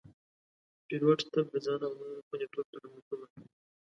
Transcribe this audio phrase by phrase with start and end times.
[0.85, 3.37] پیلوټ تل د ځان او نورو خوندیتوب ته لومړیتوب ورکوي.